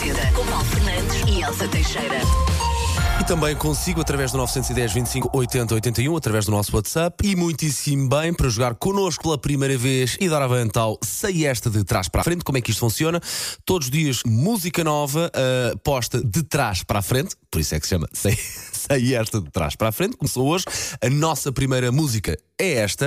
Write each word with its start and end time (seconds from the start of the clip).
80, 0.00 0.32
com 0.32 0.46
Paulo 0.46 0.64
Fernandes 0.64 1.14
e 1.28 1.42
Elsa 1.42 1.68
Teixeira. 1.68 2.20
E 3.20 3.24
também 3.24 3.54
consigo 3.54 4.00
através 4.00 4.32
do 4.32 4.38
910 4.38 4.94
25 4.94 5.30
80 5.30 5.74
81, 5.74 6.16
através 6.16 6.46
do 6.46 6.52
nosso 6.52 6.74
WhatsApp. 6.74 7.16
E 7.22 7.36
muitíssimo 7.36 8.08
bem 8.08 8.32
para 8.32 8.48
jogar 8.48 8.76
connosco 8.76 9.24
pela 9.24 9.36
primeira 9.36 9.76
vez 9.76 10.16
e 10.18 10.26
dar 10.26 10.40
avantal 10.40 10.98
sei 11.04 11.44
esta 11.44 11.68
de 11.68 11.84
trás 11.84 12.08
para 12.08 12.22
a 12.22 12.24
frente. 12.24 12.42
Como 12.44 12.56
é 12.56 12.62
que 12.62 12.70
isto 12.70 12.80
funciona? 12.80 13.20
Todos 13.66 13.88
os 13.88 13.90
dias, 13.90 14.22
música 14.24 14.82
nova, 14.82 15.30
uh, 15.36 15.78
posta 15.80 16.18
de 16.24 16.42
trás 16.44 16.82
para 16.82 17.00
a 17.00 17.02
frente. 17.02 17.36
Por 17.50 17.60
isso 17.60 17.74
é 17.74 17.80
que 17.80 17.86
se 17.86 17.90
chama 17.90 18.08
sei, 18.14 18.38
sei 18.72 19.14
esta 19.14 19.38
de 19.38 19.50
trás 19.50 19.76
para 19.76 19.88
a 19.88 19.92
frente. 19.92 20.16
Começou 20.16 20.48
hoje. 20.48 20.64
A 21.04 21.10
nossa 21.10 21.52
primeira 21.52 21.92
música 21.92 22.38
é 22.58 22.72
esta. 22.76 23.06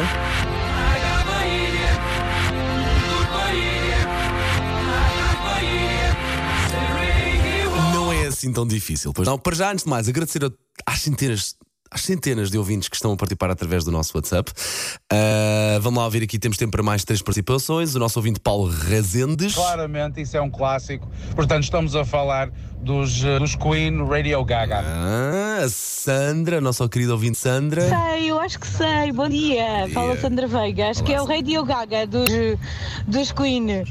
Assim 8.43 8.51
tão 8.53 8.67
difícil. 8.67 9.13
Pois 9.13 9.27
não, 9.27 9.37
para 9.37 9.55
já, 9.55 9.71
antes 9.71 9.83
de 9.85 9.89
mais, 9.89 10.07
agradecer 10.09 10.43
a- 10.43 10.51
às 10.85 10.99
centenas. 11.01 11.55
Às 11.89 12.01
centenas 12.01 12.49
de 12.49 12.57
ouvintes 12.57 12.89
que 12.89 12.95
estão 12.95 13.11
a 13.13 13.15
participar 13.15 13.51
através 13.51 13.83
do 13.83 13.91
nosso 13.91 14.17
WhatsApp. 14.17 14.51
Uh, 15.11 15.79
vamos 15.79 15.99
lá 15.99 16.05
ouvir 16.05 16.23
aqui, 16.23 16.39
temos 16.39 16.57
tempo 16.57 16.71
para 16.71 16.81
mais 16.81 17.03
três 17.03 17.21
participações. 17.21 17.93
O 17.93 17.99
nosso 17.99 18.17
ouvinte 18.17 18.39
Paulo 18.39 18.67
Rezendes. 18.67 19.53
Claramente, 19.53 20.19
isso 20.19 20.35
é 20.35 20.41
um 20.41 20.49
clássico. 20.49 21.07
Portanto, 21.35 21.63
estamos 21.65 21.95
a 21.95 22.03
falar 22.03 22.49
dos, 22.83 23.23
eh, 23.23 23.39
dos 23.39 23.55
Queen 23.55 24.05
Radio 24.05 24.43
Gaga. 24.43 24.83
Ah, 24.85 25.61
a 25.63 25.69
Sandra, 25.69 26.57
a 26.57 26.61
nossa 26.61 26.87
querida 26.89 27.13
ouvinte 27.13 27.37
Sandra. 27.37 27.81
Sei, 27.81 28.29
eu 28.29 28.39
acho 28.39 28.59
que 28.59 28.67
sei. 28.67 29.11
Bom 29.13 29.29
dia. 29.29 29.87
Fala 29.93 30.17
Sandra 30.17 30.47
Veiga. 30.47 30.89
Acho 30.89 30.99
Olá, 30.99 31.07
que 31.07 31.13
é 31.13 31.21
o. 31.21 31.25
Radio 31.25 31.63
Gaga 31.63 32.05
dos, 32.05 32.29
dos 33.07 33.31
Queen. 33.31 33.83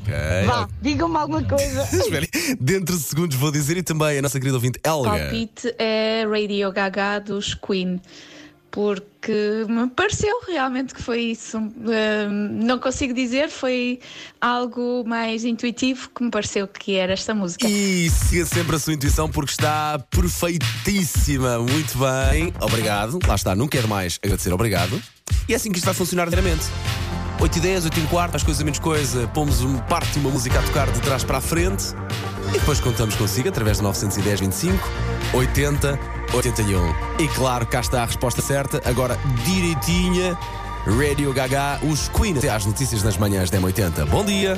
Vá, 0.46 0.68
digam-me 0.82 1.16
alguma 1.16 1.42
coisa. 1.42 1.88
Dentro 2.60 2.96
de 2.96 3.02
segundos 3.02 3.36
vou 3.36 3.50
dizer 3.50 3.78
e 3.78 3.82
também 3.82 4.18
a 4.18 4.22
nossa 4.22 4.38
querida 4.38 4.56
ouvinte 4.56 4.78
Elga. 4.84 5.10
palpite 5.10 5.74
é 5.78 6.26
Radio 6.30 6.70
Gaga 6.70 7.18
dos 7.18 7.54
Queen, 7.54 8.00
porque 8.72 9.66
me 9.68 9.86
pareceu 9.90 10.34
realmente 10.48 10.94
que 10.94 11.02
foi 11.02 11.20
isso. 11.20 11.58
Hum, 11.58 11.70
não 12.64 12.78
consigo 12.78 13.12
dizer, 13.12 13.50
foi 13.50 14.00
algo 14.40 15.04
mais 15.06 15.44
intuitivo 15.44 16.08
que 16.10 16.24
me 16.24 16.30
pareceu 16.30 16.66
que 16.66 16.94
era 16.96 17.12
esta 17.12 17.34
música. 17.34 17.68
E 17.68 18.10
siga 18.10 18.46
sempre 18.46 18.74
a 18.74 18.78
sua 18.78 18.94
intuição 18.94 19.28
porque 19.28 19.52
está 19.52 19.98
perfeitíssima. 20.10 21.58
Muito 21.58 21.98
bem. 21.98 22.52
Obrigado. 22.60 23.18
Lá 23.28 23.34
está, 23.34 23.54
não 23.54 23.68
quero 23.68 23.86
mais 23.86 24.18
agradecer. 24.24 24.52
Obrigado. 24.52 25.00
E 25.46 25.52
é 25.52 25.56
assim 25.56 25.70
que 25.70 25.76
isto 25.76 25.84
vai 25.84 25.94
funcionar 25.94 26.28
diariamente. 26.28 26.64
8 27.40 27.58
e 27.58 27.60
10, 27.60 27.84
8 27.86 28.00
e 28.00 28.06
quarto, 28.06 28.32
mais 28.32 28.42
coisa 28.42 28.64
menos 28.64 28.78
coisa, 28.78 29.26
pomos 29.28 29.60
um 29.62 29.76
parte 29.80 30.12
de 30.12 30.20
uma 30.20 30.30
música 30.30 30.60
a 30.60 30.62
tocar 30.62 30.90
de 30.90 31.00
trás 31.00 31.24
para 31.24 31.38
a 31.38 31.40
frente 31.40 31.86
e 32.50 32.52
depois 32.52 32.80
contamos 32.80 33.16
consigo 33.16 33.48
através 33.48 33.78
de 33.78 33.82
910 33.82 34.40
25 34.40 34.88
80 35.34 35.98
81. 36.32 36.94
E 37.18 37.28
claro, 37.28 37.66
cá 37.66 37.80
está 37.80 38.02
a 38.02 38.06
resposta 38.06 38.40
certa, 38.40 38.80
agora 38.88 39.18
direitinha, 39.44 40.36
Radio 40.86 41.32
Gaga, 41.32 41.78
os 41.82 42.08
Queen, 42.08 42.36
até 42.38 42.48
às 42.48 42.64
notícias 42.64 43.02
nas 43.02 43.16
manhãs 43.18 43.50
da 43.50 43.58
M80. 43.58 44.06
Bom 44.06 44.24
dia! 44.24 44.56